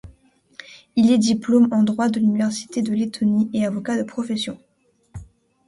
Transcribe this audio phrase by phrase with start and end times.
[0.95, 4.57] Il est diplôme en droit de l'université de Lettonie et avocat de profession.